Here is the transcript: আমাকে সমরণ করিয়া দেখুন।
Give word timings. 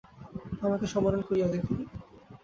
আমাকে 0.61 0.85
সমরণ 0.87 1.21
করিয়া 1.21 1.47
দেখুন। 1.47 1.77